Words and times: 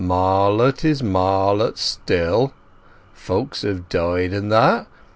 "Marlott 0.03 0.83
is 0.83 1.03
Marlott 1.03 1.77
still. 1.77 2.53
Folks 3.13 3.61
have 3.61 3.87
died 3.87 4.33
and 4.33 4.51
that. 4.51 4.87